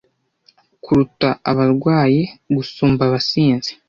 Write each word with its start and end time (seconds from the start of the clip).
kuruta 0.83 1.29
abarwanyi 1.49 2.23
gusumba 2.55 3.01
abasizi 3.07 3.71